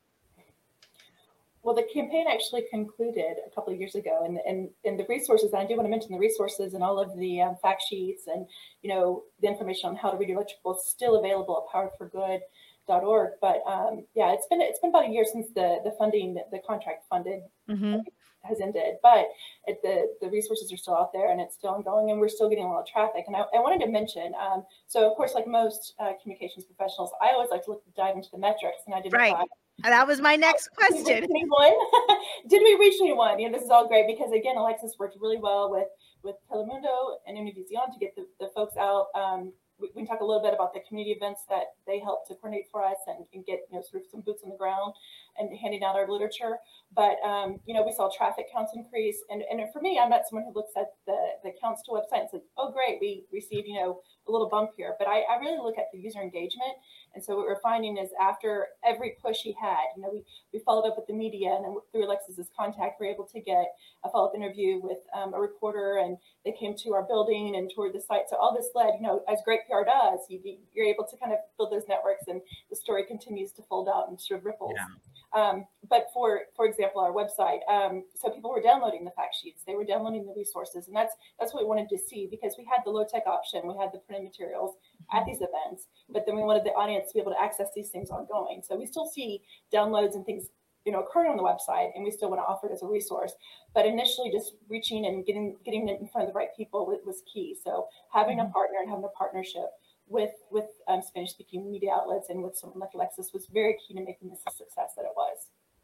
Well, 1.62 1.76
the 1.76 1.88
campaign 1.94 2.26
actually 2.30 2.66
concluded 2.70 3.38
a 3.48 3.50
couple 3.56 3.72
of 3.72 3.80
years 3.80 3.96
ago, 3.96 4.24
and 4.26 4.38
and, 4.46 4.70
and 4.84 5.00
the 5.00 5.06
resources. 5.08 5.54
And 5.54 5.62
I 5.62 5.66
do 5.66 5.78
want 5.78 5.86
to 5.86 5.90
mention 5.90 6.12
the 6.12 6.20
resources 6.20 6.74
and 6.74 6.84
all 6.84 7.00
of 7.00 7.18
the 7.18 7.42
um, 7.42 7.56
fact 7.62 7.84
sheets 7.88 8.24
and 8.28 8.46
you 8.82 8.90
know 8.90 9.24
the 9.42 9.48
information 9.48 9.90
on 9.90 9.96
how 9.96 10.10
to 10.10 10.18
read 10.18 10.30
electrical 10.30 10.76
is 10.76 10.86
still 10.86 11.18
available 11.18 11.66
at 11.66 11.74
poweredforgood.org. 11.74 13.32
But 13.40 13.62
um, 13.66 14.06
yeah, 14.14 14.34
it's 14.34 14.46
been 14.48 14.62
it's 14.62 14.80
been 14.80 14.90
about 14.90 15.06
a 15.06 15.10
year 15.10 15.24
since 15.32 15.48
the 15.56 15.80
the 15.86 15.96
funding 15.98 16.34
the 16.34 16.60
contract 16.68 17.06
funded 17.10 17.44
mm-hmm. 17.70 18.00
Has 18.44 18.60
ended, 18.62 18.96
but 19.02 19.28
it, 19.68 19.82
the 19.82 20.08
the 20.22 20.30
resources 20.30 20.72
are 20.72 20.78
still 20.78 20.96
out 20.96 21.14
there 21.14 21.32
and 21.32 21.40
it's 21.40 21.56
still 21.56 21.72
ongoing, 21.72 22.12
and 22.12 22.20
we're 22.20 22.30
still 22.30 22.50
getting 22.50 22.66
a 22.66 22.68
lot 22.68 22.82
of 22.82 22.88
traffic. 22.88 23.26
And 23.28 23.36
I, 23.36 23.42
I 23.42 23.60
wanted 23.60 23.84
to 23.86 23.92
mention, 23.92 24.34
um, 24.40 24.64
so 24.88 25.10
of 25.10 25.16
course, 25.16 25.34
like 25.34 25.48
most 25.48 25.94
uh, 26.00 26.14
communications 26.22 26.66
professionals, 26.66 27.12
I 27.22 27.30
always 27.30 27.50
like 27.50 27.64
to 27.66 27.72
look 27.72 27.84
dive 27.96 28.16
into 28.16 28.30
the 28.32 28.40
metrics 28.40 28.84
and 28.86 28.96
identify. 28.96 29.32
Right 29.32 29.48
that 29.82 30.08
was 30.08 30.22
my 30.22 30.36
next 30.36 30.70
question. 30.76 31.04
Did 31.06 31.30
we, 31.30 31.78
Did 32.48 32.62
we 32.62 32.78
reach 32.80 32.96
anyone? 33.02 33.40
You 33.40 33.50
know, 33.50 33.58
this 33.58 33.66
is 33.66 33.70
all 33.70 33.88
great 33.88 34.08
because 34.08 34.32
again, 34.32 34.58
Alexis 34.58 34.96
worked 35.00 35.18
really 35.20 35.38
well 35.38 35.72
with 35.72 35.88
with 36.24 36.36
Telemundo 36.50 37.18
and 37.28 37.38
Univision 37.38 37.92
to 37.92 38.00
get 38.00 38.16
the, 38.16 38.26
the 38.40 38.50
folks 38.56 38.78
out. 38.78 39.08
Um, 39.16 39.52
we, 39.84 39.92
we, 39.94 40.02
can 40.02 40.08
talk 40.08 40.22
a 40.22 40.26
little 40.26 40.42
bit 40.42 40.54
about 40.54 40.74
the 40.74 40.80
community 40.88 41.12
events 41.12 41.42
that 41.50 41.76
they 41.86 42.00
help 42.00 42.26
to 42.28 42.36
coordinate 42.36 42.72
for 42.72 42.84
us 42.84 42.98
and, 43.08 43.26
and 43.34 43.46
get 43.46 43.68
you 43.70 43.76
know 43.76 43.84
sort 43.84 44.04
of 44.04 44.10
some 44.10 44.22
boots 44.22 44.42
on 44.44 44.50
the 44.50 44.56
ground 44.56 44.94
and 45.38 45.52
handing 45.58 45.84
out 45.84 45.96
our 45.96 46.10
literature. 46.10 46.56
But 46.96 47.20
um, 47.22 47.60
you 47.66 47.74
know, 47.74 47.84
we 47.84 47.92
saw 47.92 48.10
traffic 48.16 48.48
counts 48.54 48.72
increase, 48.74 49.20
and 49.30 49.44
and 49.52 49.60
for 49.74 49.82
me, 49.82 50.00
I'm 50.00 50.10
not 50.10 50.22
someone 50.30 50.48
who 50.48 50.56
looks 50.56 50.72
at 50.78 50.96
the 51.06 51.20
the 51.44 51.52
counts 51.60 51.84
to 51.84 51.92
website 51.92 52.22
and 52.22 52.30
says, 52.32 52.42
"Oh, 52.58 52.72
great, 52.72 52.98
we 53.02 53.26
received 53.32 53.68
you 53.68 53.76
know 53.76 54.00
a 54.28 54.32
little 54.32 54.50
bump 54.50 54.72
here." 54.76 54.96
But 54.98 55.08
I, 55.08 55.22
I 55.22 55.38
really 55.40 55.58
look 55.58 55.78
at 55.78 55.86
the 55.92 56.00
user 56.00 56.22
engagement 56.22 56.76
and 57.14 57.24
so 57.24 57.36
what 57.36 57.46
we're 57.46 57.62
finding 57.62 57.98
is 57.98 58.10
after 58.20 58.68
every 58.84 59.16
push 59.22 59.38
he 59.44 59.56
had, 59.60 59.78
you 59.96 60.02
know, 60.02 60.10
we, 60.12 60.24
we 60.52 60.60
followed 60.60 60.88
up 60.88 60.98
with 60.98 61.06
the 61.06 61.14
media 61.14 61.54
and 61.54 61.64
then 61.64 61.76
through 61.92 62.06
Alexis's 62.06 62.50
contact, 62.58 63.00
we 63.00 63.08
are 63.08 63.12
able 63.12 63.26
to 63.26 63.40
get 63.40 63.66
a 64.04 64.10
follow-up 64.10 64.34
interview 64.36 64.80
with 64.82 64.98
um, 65.16 65.34
a 65.34 65.40
reporter 65.40 66.00
and 66.04 66.18
they 66.44 66.52
came 66.52 66.76
to 66.78 66.94
our 66.94 67.04
building 67.04 67.56
and 67.56 67.72
toured 67.74 67.94
the 67.94 68.02
site. 68.02 68.30
So 68.30 68.38
all 68.38 68.56
this 68.56 68.70
led, 68.74 68.96
you 69.00 69.06
know, 69.06 69.24
as 69.32 69.40
great 69.46 69.62
PR 69.70 69.86
does, 69.86 70.20
you, 70.28 70.42
you're 70.74 70.88
able 70.88 71.06
to 71.06 71.18
kind 71.18 71.32
of 71.32 71.40
build 71.58 71.72
those 71.72 71.88
networks 71.88 72.24
and 72.28 72.42
the 72.72 72.76
story 72.76 73.04
continues 73.06 73.52
to 73.54 73.62
fold 73.70 73.88
out 73.88 74.10
and 74.10 74.20
sort 74.20 74.40
of 74.40 74.46
ripples. 74.46 74.74
Yeah. 74.76 75.13
Um, 75.34 75.66
but 75.90 76.08
for 76.14 76.42
for 76.56 76.66
example, 76.66 77.02
our 77.02 77.12
website, 77.12 77.60
um, 77.68 78.04
so 78.16 78.30
people 78.30 78.52
were 78.52 78.62
downloading 78.62 79.04
the 79.04 79.12
fact 79.12 79.36
sheets, 79.42 79.64
they 79.66 79.76
were 79.76 79.84
downloading 79.84 80.26
the 80.26 80.34
resources, 80.36 80.88
and 80.88 80.96
that's 80.96 81.16
that's 81.40 81.54
what 81.54 81.64
we 81.64 81.68
wanted 81.68 81.90
to 81.90 81.98
see 81.98 82.28
because 82.30 82.56
we 82.58 82.66
had 82.66 82.82
the 82.86 82.92
low 82.92 83.06
tech 83.06 83.24
option, 83.26 83.62
we 83.68 83.76
had 83.80 83.90
the 83.92 84.00
printed 84.00 84.24
materials 84.24 84.76
at 85.12 85.26
these 85.26 85.38
events, 85.42 85.88
but 86.10 86.26
then 86.26 86.36
we 86.36 86.44
wanted 86.44 86.64
the 86.64 86.72
audience 86.72 87.10
to 87.10 87.14
be 87.16 87.20
able 87.20 87.32
to 87.32 87.42
access 87.42 87.70
these 87.76 87.90
things 87.90 88.10
ongoing. 88.10 88.62
So 88.64 88.76
we 88.76 88.86
still 88.86 89.08
see 89.08 89.42
downloads 89.74 90.16
and 90.16 90.26
things 90.26 90.50
you 90.86 90.92
know 90.92 91.00
occurring 91.02 91.32
on 91.32 91.38
the 91.38 91.44
website 91.44 91.92
and 91.96 92.04
we 92.04 92.12
still 92.12 92.30
want 92.30 92.40
to 92.40 92.46
offer 92.46 92.68
it 92.68 92.74
as 92.74 92.84
a 92.84 92.88
resource 92.88 93.34
but 93.74 93.86
initially 93.86 94.30
just 94.32 94.54
reaching 94.70 95.06
and 95.06 95.26
getting 95.26 95.56
getting 95.64 95.88
it 95.88 96.00
in 96.00 96.08
front 96.08 96.28
of 96.28 96.34
the 96.34 96.38
right 96.38 96.50
people 96.58 96.86
was 97.06 97.24
key 97.32 97.56
so 97.64 97.88
having 98.12 98.40
a 98.40 98.44
mm-hmm. 98.44 98.52
partner 98.52 98.78
and 98.82 98.90
having 98.90 99.06
a 99.06 99.18
partnership 99.18 99.72
with 100.14 100.32
with 100.52 100.70
um, 100.88 101.02
Spanish 101.02 101.32
speaking 101.32 101.70
media 101.70 101.92
outlets 101.92 102.30
and 102.30 102.42
with 102.42 102.56
someone 102.56 102.80
like 102.80 102.92
Alexis 102.94 103.32
was 103.34 103.48
very 103.52 103.76
key 103.86 103.96
to 103.96 104.02
making 104.02 104.30
this 104.30 104.40
a 104.48 104.52
success 104.52 104.94
that 104.96 105.04
it 105.04 105.12
was. 105.18 105.38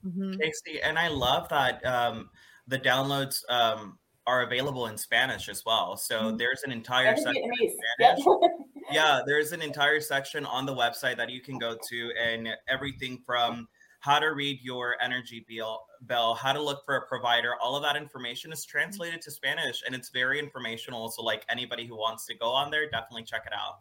Mm-hmm. 0.05 0.39
Kacey, 0.39 0.79
and 0.81 0.98
I 0.98 1.09
love 1.09 1.50
that 1.50 1.83
um, 1.86 2.29
the 2.67 2.79
downloads 2.79 3.41
um, 3.50 3.98
are 4.27 4.43
available 4.43 4.86
in 4.86 4.98
Spanish 4.98 5.50
as 5.50 5.63
well. 5.65 5.98
So 5.98 6.19
mm-hmm. 6.21 6.38
there's 6.38 6.62
an 6.63 6.71
entire 6.71 7.17
section 7.17 7.51
in 7.59 7.75
Spanish. 7.98 8.24
yeah, 8.91 9.21
there's 9.25 9.51
an 9.51 9.62
entire 9.62 10.00
section 10.00 10.45
on 10.45 10.65
the 10.65 10.75
website 10.75 11.17
that 11.17 11.31
you 11.31 11.41
can 11.41 11.57
go 11.57 11.75
to, 11.89 12.12
and 12.21 12.50
everything 12.69 13.21
from 13.25 13.67
how 14.01 14.19
to 14.19 14.27
read 14.27 14.59
your 14.62 14.95
energy 15.01 15.45
bill, 15.48 15.81
bill, 16.05 16.33
how 16.33 16.53
to 16.53 16.62
look 16.62 16.86
for 16.86 16.95
a 16.95 17.07
provider, 17.07 17.55
all 17.62 17.75
of 17.75 17.83
that 17.83 17.98
information 17.98 18.53
is 18.53 18.63
translated 18.63 19.21
to 19.21 19.31
Spanish, 19.31 19.83
and 19.86 19.93
it's 19.93 20.09
very 20.09 20.39
informational. 20.39 21.09
So, 21.09 21.21
like 21.21 21.43
anybody 21.50 21.86
who 21.86 21.98
wants 21.98 22.25
to 22.27 22.36
go 22.36 22.50
on 22.50 22.71
there, 22.71 22.89
definitely 22.89 23.24
check 23.24 23.43
it 23.45 23.53
out. 23.53 23.79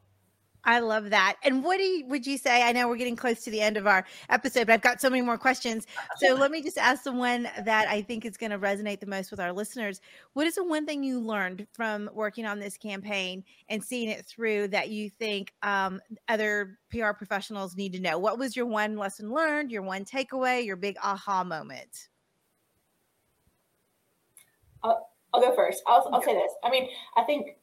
I 0.69 0.81
love 0.81 1.09
that. 1.09 1.37
And 1.45 1.65
what 1.65 1.79
do 1.79 1.83
you, 1.83 2.05
would 2.09 2.27
you 2.27 2.37
say? 2.37 2.63
I 2.63 2.73
know 2.73 2.89
we're 2.89 2.97
getting 2.97 3.17
close 3.17 3.43
to 3.45 3.51
the 3.51 3.63
end 3.63 3.79
of 3.79 3.87
our 3.87 4.05
episode, 4.29 4.67
but 4.67 4.75
I've 4.75 4.83
got 4.83 5.01
so 5.01 5.09
many 5.09 5.23
more 5.23 5.39
questions. 5.39 5.87
So 6.19 6.35
let 6.39 6.51
me 6.51 6.61
just 6.61 6.77
ask 6.77 7.05
the 7.05 7.13
one 7.13 7.49
that 7.63 7.89
I 7.89 8.03
think 8.03 8.27
is 8.27 8.37
going 8.37 8.51
to 8.51 8.59
resonate 8.59 9.01
the 9.01 9.07
most 9.07 9.31
with 9.31 9.41
our 9.41 9.51
listeners. 9.51 10.03
What 10.35 10.47
is 10.47 10.57
the 10.57 10.65
one 10.65 10.85
thing 10.85 11.03
you 11.03 11.21
learned 11.21 11.67
from 11.73 12.11
working 12.13 12.45
on 12.45 12.59
this 12.59 12.77
campaign 12.77 13.45
and 13.71 13.83
seeing 13.83 14.11
it 14.11 14.27
through 14.27 14.69
that 14.69 14.91
you 14.91 15.09
think 15.09 15.55
um, 15.63 16.03
other 16.29 16.79
PR 16.91 17.13
professionals 17.13 17.75
need 17.75 17.95
to 17.95 18.01
know? 18.01 18.19
What 18.19 18.39
was 18.39 18.55
your 18.55 18.67
one 18.67 18.99
lesson 18.99 19.33
learned, 19.33 19.71
your 19.71 19.81
one 19.81 20.05
takeaway, 20.05 20.67
your 20.67 20.77
big 20.77 20.99
aha 21.03 21.45
moment? 21.45 22.09
I'll, 24.83 25.09
I'll 25.33 25.41
go 25.41 25.57
first. 25.57 25.83
I'll, 25.87 26.11
I'll 26.13 26.23
say 26.23 26.35
this. 26.35 26.53
I 26.63 26.69
mean, 26.69 26.91
I 27.17 27.23
think 27.23 27.57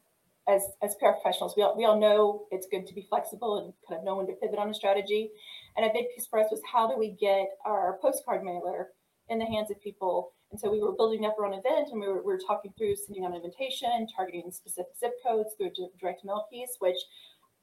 as 0.47 0.63
as 0.83 0.95
PR 0.95 1.17
professionals, 1.21 1.55
we 1.57 1.63
all, 1.63 1.75
we 1.77 1.85
all 1.85 1.99
know 1.99 2.45
it's 2.51 2.67
good 2.69 2.85
to 2.87 2.93
be 2.93 3.05
flexible 3.09 3.57
and 3.57 3.73
kind 3.87 3.99
of 3.99 4.05
know 4.05 4.17
when 4.17 4.27
to 4.27 4.33
pivot 4.33 4.59
on 4.59 4.69
a 4.69 4.73
strategy. 4.73 5.31
And 5.75 5.85
a 5.85 5.93
big 5.93 6.05
piece 6.13 6.27
for 6.27 6.39
us 6.39 6.47
was 6.51 6.61
how 6.71 6.87
do 6.87 6.97
we 6.97 7.11
get 7.19 7.47
our 7.65 7.97
postcard 8.01 8.43
mailer 8.43 8.89
in 9.29 9.39
the 9.39 9.45
hands 9.45 9.71
of 9.71 9.81
people? 9.81 10.33
And 10.51 10.59
so 10.59 10.71
we 10.71 10.79
were 10.79 10.93
building 10.93 11.25
up 11.25 11.35
our 11.39 11.45
own 11.45 11.53
event, 11.53 11.89
and 11.91 11.99
we 11.99 12.07
were, 12.07 12.21
we 12.21 12.31
were 12.31 12.39
talking 12.39 12.71
through 12.77 12.95
sending 12.95 13.25
out 13.25 13.31
an 13.31 13.37
invitation, 13.37 14.07
targeting 14.15 14.51
specific 14.51 14.93
zip 14.97 15.13
codes 15.25 15.49
through 15.57 15.67
a 15.67 15.99
direct 15.99 16.23
mail 16.23 16.45
piece, 16.51 16.77
which 16.79 16.97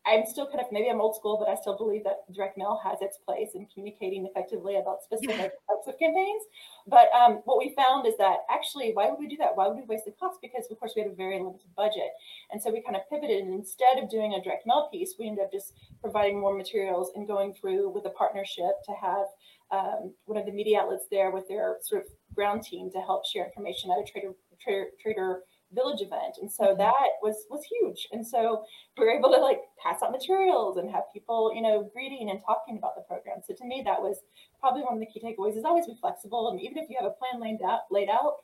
I'm 0.04 0.26
still 0.26 0.46
kind 0.46 0.60
of 0.60 0.66
maybe 0.72 0.88
I'm 0.90 1.00
old 1.00 1.14
school, 1.14 1.38
but 1.38 1.48
I 1.48 1.54
still 1.60 1.76
believe 1.76 2.04
that 2.04 2.26
direct 2.34 2.58
mail 2.58 2.80
has 2.82 2.98
its 3.00 3.18
place 3.18 3.50
in 3.54 3.66
communicating 3.72 4.26
effectively 4.26 4.76
about 4.76 5.02
specific 5.02 5.52
types 5.68 5.86
of 5.86 5.98
campaigns. 5.98 6.42
But 6.86 7.08
um, 7.14 7.42
what 7.44 7.58
we 7.58 7.74
found 7.76 8.06
is 8.06 8.16
that 8.18 8.38
actually, 8.50 8.90
why 8.94 9.08
would 9.08 9.18
we 9.18 9.28
do 9.28 9.36
that? 9.38 9.54
Why 9.54 9.68
would 9.68 9.76
we 9.76 9.84
waste 9.84 10.06
the 10.06 10.12
cost? 10.12 10.40
Because 10.42 10.66
of 10.70 10.78
course 10.80 10.92
we 10.96 11.02
had 11.02 11.10
a 11.10 11.14
very 11.14 11.38
limited 11.38 11.70
budget, 11.76 12.10
and 12.50 12.60
so 12.60 12.72
we 12.72 12.82
kind 12.82 12.96
of 12.96 13.08
pivoted. 13.08 13.44
And 13.44 13.54
instead 13.54 13.98
of 14.02 14.10
doing 14.10 14.34
a 14.34 14.42
direct 14.42 14.66
mail 14.66 14.88
piece, 14.90 15.14
we 15.18 15.28
ended 15.28 15.44
up 15.44 15.52
just 15.52 15.74
providing 16.00 16.40
more 16.40 16.56
materials 16.56 17.12
and 17.14 17.26
going 17.26 17.54
through 17.54 17.90
with 17.90 18.04
a 18.06 18.10
partnership 18.10 18.82
to 18.86 18.92
have 19.00 19.26
um, 19.70 20.12
one 20.26 20.38
of 20.38 20.46
the 20.46 20.52
media 20.52 20.80
outlets 20.80 21.06
there 21.10 21.30
with 21.30 21.48
their 21.48 21.78
sort 21.82 22.02
of 22.02 22.08
ground 22.34 22.62
team 22.62 22.90
to 22.90 23.00
help 23.00 23.24
share 23.26 23.44
information 23.44 23.90
at 23.90 23.98
a 23.98 24.04
trader 24.04 24.32
trader, 24.60 24.86
trader 25.00 25.40
village 25.74 26.00
event. 26.00 26.36
And 26.40 26.50
so 26.50 26.74
that 26.76 27.20
was 27.22 27.46
was 27.50 27.62
huge. 27.64 28.08
And 28.12 28.26
so 28.26 28.64
we 28.98 29.04
were 29.04 29.12
able 29.12 29.30
to 29.30 29.38
like 29.38 29.60
pass 29.82 30.02
out 30.02 30.12
materials 30.12 30.76
and 30.76 30.90
have 30.90 31.04
people 31.12 31.52
you 31.54 31.62
know 31.62 31.88
greeting 31.92 32.30
and 32.30 32.40
talking 32.44 32.78
about 32.78 32.94
the 32.94 33.02
program. 33.02 33.38
So 33.46 33.54
to 33.54 33.64
me 33.64 33.82
that 33.84 34.00
was 34.00 34.18
probably 34.60 34.82
one 34.82 34.94
of 34.94 35.00
the 35.00 35.06
key 35.06 35.20
takeaways 35.20 35.56
is 35.56 35.64
always 35.64 35.86
be 35.86 35.96
flexible. 36.00 36.50
And 36.50 36.60
even 36.60 36.78
if 36.78 36.88
you 36.88 36.96
have 37.00 37.10
a 37.10 37.14
plan 37.14 37.40
laid 37.40 37.62
out 37.62 37.80
laid 37.90 38.08
out 38.08 38.36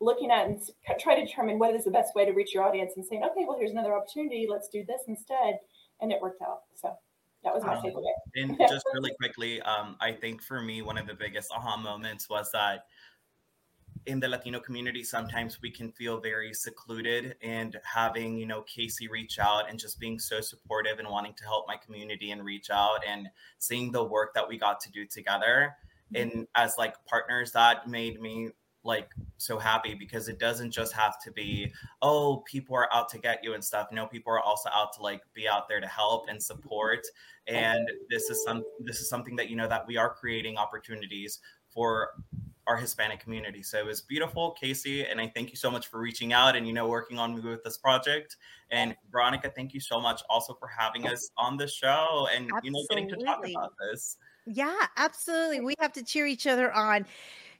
looking 0.00 0.30
at 0.30 0.46
and 0.46 0.60
try 0.98 1.14
to 1.14 1.24
determine 1.24 1.58
what 1.58 1.74
is 1.74 1.84
the 1.84 1.90
best 1.90 2.14
way 2.14 2.24
to 2.24 2.32
reach 2.32 2.54
your 2.54 2.64
audience 2.64 2.92
and 2.96 3.04
saying 3.04 3.22
okay 3.22 3.44
well 3.46 3.58
here's 3.58 3.72
another 3.72 3.94
opportunity. 3.94 4.46
Let's 4.48 4.68
do 4.68 4.84
this 4.86 5.02
instead. 5.08 5.58
And 6.00 6.10
it 6.12 6.20
worked 6.20 6.40
out. 6.40 6.62
So 6.74 6.96
that 7.42 7.54
was 7.54 7.64
my 7.64 7.74
um, 7.74 7.82
takeaway. 7.82 8.12
and 8.36 8.58
just 8.68 8.84
really 8.92 9.12
quickly 9.18 9.62
um, 9.62 9.96
i 10.00 10.12
think 10.12 10.42
for 10.42 10.60
me 10.60 10.82
one 10.82 10.98
of 10.98 11.06
the 11.06 11.14
biggest 11.14 11.50
aha 11.52 11.76
moments 11.76 12.28
was 12.28 12.50
that 12.52 12.84
in 14.06 14.20
the 14.20 14.28
Latino 14.28 14.60
community, 14.60 15.04
sometimes 15.04 15.60
we 15.60 15.70
can 15.70 15.92
feel 15.92 16.20
very 16.20 16.54
secluded 16.54 17.36
and 17.42 17.76
having, 17.84 18.36
you 18.36 18.46
know, 18.46 18.62
Kacey 18.62 19.08
reach 19.10 19.38
out 19.38 19.68
and 19.68 19.78
just 19.78 20.00
being 20.00 20.18
so 20.18 20.40
supportive 20.40 20.98
and 20.98 21.08
wanting 21.08 21.34
to 21.34 21.44
help 21.44 21.66
my 21.68 21.76
community 21.76 22.30
and 22.30 22.44
reach 22.44 22.70
out 22.70 23.00
and 23.06 23.28
seeing 23.58 23.92
the 23.92 24.02
work 24.02 24.34
that 24.34 24.48
we 24.48 24.58
got 24.58 24.80
to 24.80 24.90
do 24.90 25.06
together. 25.06 25.74
Mm-hmm. 26.14 26.30
And 26.30 26.46
as 26.54 26.76
like 26.78 26.94
partners, 27.06 27.52
that 27.52 27.88
made 27.88 28.20
me 28.20 28.50
like 28.82 29.10
so 29.36 29.58
happy 29.58 29.94
because 29.94 30.28
it 30.28 30.38
doesn't 30.38 30.70
just 30.70 30.94
have 30.94 31.20
to 31.22 31.30
be, 31.32 31.72
oh, 32.00 32.42
people 32.46 32.74
are 32.74 32.88
out 32.92 33.08
to 33.10 33.18
get 33.18 33.44
you 33.44 33.52
and 33.52 33.62
stuff. 33.62 33.88
No, 33.92 34.06
people 34.06 34.32
are 34.32 34.40
also 34.40 34.70
out 34.72 34.94
to 34.94 35.02
like 35.02 35.20
be 35.34 35.46
out 35.46 35.68
there 35.68 35.80
to 35.80 35.86
help 35.86 36.24
and 36.28 36.42
support. 36.42 37.06
And 37.46 37.86
this 38.08 38.30
is 38.30 38.42
some 38.44 38.64
this 38.80 39.00
is 39.00 39.08
something 39.08 39.36
that 39.36 39.50
you 39.50 39.56
know 39.56 39.68
that 39.68 39.86
we 39.86 39.96
are 39.96 40.08
creating 40.08 40.56
opportunities 40.56 41.40
for 41.68 42.10
our 42.70 42.76
Hispanic 42.76 43.18
community. 43.18 43.64
So 43.64 43.78
it 43.78 43.84
was 43.84 44.00
beautiful, 44.00 44.56
Kacey, 44.62 45.10
and 45.10 45.20
I 45.20 45.26
thank 45.34 45.50
you 45.50 45.56
so 45.56 45.72
much 45.72 45.88
for 45.88 45.98
reaching 45.98 46.32
out 46.32 46.54
and 46.54 46.68
you 46.68 46.72
know 46.72 46.86
working 46.86 47.18
on 47.18 47.34
me 47.34 47.40
with 47.40 47.64
this 47.64 47.76
project. 47.76 48.36
And 48.70 48.94
Veronica, 49.10 49.50
thank 49.50 49.74
you 49.74 49.80
so 49.80 50.00
much 50.00 50.22
also 50.30 50.54
for 50.54 50.68
having 50.68 51.08
us 51.08 51.32
on 51.36 51.56
the 51.56 51.66
show 51.66 52.28
and 52.32 52.44
absolutely. 52.44 52.68
you 52.68 52.72
know 52.72 52.86
getting 52.88 53.08
to 53.08 53.16
talk 53.24 53.44
about 53.44 53.72
this. 53.90 54.18
Yeah, 54.46 54.86
absolutely. 54.96 55.60
We 55.60 55.74
have 55.80 55.92
to 55.94 56.04
cheer 56.04 56.26
each 56.28 56.46
other 56.46 56.72
on. 56.72 57.06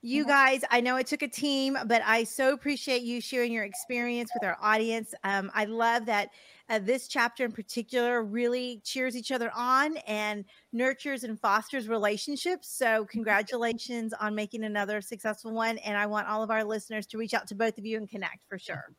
You 0.02 0.24
guys, 0.24 0.62
I 0.70 0.80
know 0.80 0.96
it 0.96 1.06
took 1.06 1.20
a 1.20 1.28
team, 1.28 1.76
but 1.84 2.00
I 2.06 2.24
so 2.24 2.54
appreciate 2.54 3.02
you 3.02 3.20
sharing 3.20 3.52
your 3.52 3.64
experience 3.64 4.30
with 4.32 4.42
our 4.42 4.56
audience. 4.62 5.12
Um, 5.24 5.50
I 5.54 5.66
love 5.66 6.06
that 6.06 6.30
uh, 6.70 6.78
this 6.78 7.06
chapter 7.06 7.44
in 7.44 7.52
particular 7.52 8.22
really 8.22 8.80
cheers 8.82 9.14
each 9.14 9.30
other 9.30 9.50
on 9.54 9.98
and 10.06 10.46
nurtures 10.72 11.24
and 11.24 11.38
fosters 11.38 11.86
relationships. 11.86 12.70
So, 12.70 13.04
congratulations 13.10 14.14
on 14.18 14.34
making 14.34 14.64
another 14.64 15.02
successful 15.02 15.52
one. 15.52 15.76
And 15.78 15.98
I 15.98 16.06
want 16.06 16.28
all 16.28 16.42
of 16.42 16.50
our 16.50 16.64
listeners 16.64 17.06
to 17.08 17.18
reach 17.18 17.34
out 17.34 17.46
to 17.48 17.54
both 17.54 17.76
of 17.76 17.84
you 17.84 17.98
and 17.98 18.08
connect 18.08 18.46
for 18.48 18.58
sure. 18.58 18.94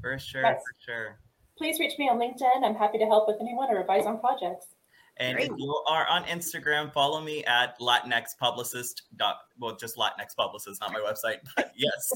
For 0.00 0.18
sure. 0.18 0.42
Yes. 0.42 0.62
For 0.62 0.90
sure. 0.90 1.18
Please 1.58 1.78
reach 1.78 1.98
me 1.98 2.08
on 2.08 2.18
LinkedIn. 2.18 2.64
I'm 2.64 2.74
happy 2.74 2.96
to 2.96 3.04
help 3.04 3.28
with 3.28 3.36
anyone 3.42 3.68
or 3.68 3.80
advise 3.80 4.06
on 4.06 4.18
projects. 4.18 4.68
And 5.20 5.36
Great. 5.36 5.50
if 5.50 5.58
you 5.58 5.82
are 5.86 6.08
on 6.08 6.24
Instagram, 6.24 6.90
follow 6.94 7.20
me 7.20 7.44
at 7.44 7.78
Latinx 7.78 8.38
Publicist. 8.38 9.02
Dot, 9.16 9.36
well, 9.58 9.76
just 9.76 9.96
Latinx 9.96 10.34
Publicist, 10.34 10.80
not 10.80 10.92
my 10.92 10.98
website, 10.98 11.40
but 11.54 11.72
yes. 11.76 12.12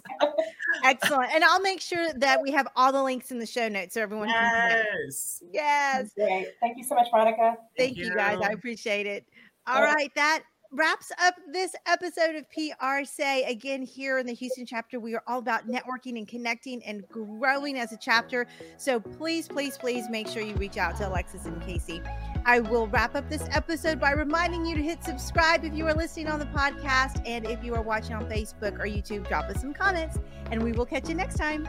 Excellent. 0.85 1.31
And 1.35 1.45
I'll 1.45 1.61
make 1.61 1.83
sure 1.83 2.15
that 2.15 2.41
we 2.41 2.51
have 2.53 2.67
all 2.77 2.93
the 2.93 3.03
links 3.03 3.31
in 3.31 3.39
the 3.39 3.47
show 3.47 3.69
notes 3.69 3.93
so 3.93 4.01
everyone 4.01 4.31
yes. 4.31 4.41
can. 4.41 4.85
Yes. 5.05 5.43
Yes. 5.53 6.11
Great. 6.17 6.49
Thank 6.61 6.79
you 6.79 6.85
so 6.85 6.95
much, 6.95 7.09
Monica. 7.13 7.37
Thank, 7.37 7.59
Thank 7.77 7.97
you. 7.99 8.07
you 8.07 8.15
guys. 8.15 8.39
I 8.43 8.53
appreciate 8.53 9.07
it. 9.07 9.27
All 9.67 9.83
right. 9.83 10.11
That 10.15 10.43
wraps 10.75 11.13
up 11.23 11.35
this 11.53 11.75
episode 11.87 12.35
of 12.35 12.45
PR 12.51 13.05
Say. 13.05 13.45
Again, 13.45 13.83
here 13.83 14.19
in 14.19 14.27
the 14.27 14.35
Houston 14.35 14.67
chapter, 14.67 14.99
we 14.99 15.15
are 15.15 15.23
all 15.29 15.39
about 15.39 15.69
networking 15.69 16.19
and 16.19 16.27
connecting 16.27 16.83
and 16.85 17.09
growing 17.09 17.79
as 17.79 17.93
a 17.93 17.97
chapter. 17.97 18.47
So 18.77 18.99
please, 18.99 19.47
please, 19.47 19.79
please 19.79 20.09
make 20.11 20.27
sure 20.27 20.43
you 20.43 20.55
reach 20.57 20.77
out 20.77 20.97
to 20.97 21.09
Alexis 21.09 21.45
and 21.45 21.63
Kacey. 21.63 22.05
I 22.45 22.59
will 22.59 22.89
wrap 22.89 23.15
up 23.15 23.31
this 23.31 23.47
episode 23.53 24.01
by 24.01 24.13
reminding 24.13 24.67
you 24.67 24.75
to 24.75 24.83
hit 24.83 25.05
subscribe 25.05 25.65
if 25.65 25.75
you 25.75 25.87
are 25.87 25.95
listening 25.95 26.29
on 26.29 26.41
the 26.41 26.47
podcast. 26.47 27.23
And 27.25 27.47
if 27.47 27.63
you 27.63 27.75
are 27.75 27.83
watching 27.83 28.15
on 28.17 28.25
Facebook 28.27 28.79
or 28.79 28.87
YouTube, 28.87 29.29
drop 29.29 29.45
us 29.45 29.61
some 29.61 29.75
comments, 29.75 30.19
and 30.51 30.61
we 30.63 30.73
will 30.73 30.87
catch 30.87 31.09
you 31.09 31.15
next 31.15 31.37
time. 31.37 31.69